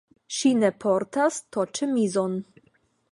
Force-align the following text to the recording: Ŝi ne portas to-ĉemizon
Ŝi 0.35 0.51
ne 0.61 0.69
portas 0.85 1.37
to-ĉemizon 1.57 2.39